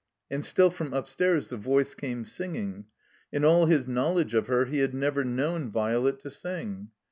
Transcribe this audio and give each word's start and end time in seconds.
And 0.31 0.43
still 0.43 0.71
from 0.71 0.93
upstairs 0.95 1.49
the 1.49 1.57
voice 1.57 1.93
came 1.93 2.25
singing. 2.25 2.85
In 3.31 3.45
all 3.45 3.67
his 3.67 3.85
knowledge 3.87 4.33
of 4.33 4.47
her 4.47 4.65
he 4.65 4.79
had 4.79 4.95
never 4.95 5.23
known 5.23 5.69
Violet 5.69 6.17
to 6.21 6.31
sing. 6.31 6.89